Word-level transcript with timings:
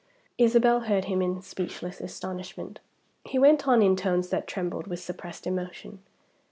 Isabel 0.39 0.79
heard 0.79 1.05
him 1.05 1.21
in 1.21 1.43
speechless 1.43 2.01
astonishment. 2.01 2.79
He 3.23 3.37
went 3.37 3.67
on 3.67 3.83
in 3.83 3.95
tones 3.95 4.29
that 4.29 4.47
trembled 4.47 4.87
with 4.87 4.99
suppressed 4.99 5.45
emotion. 5.45 5.99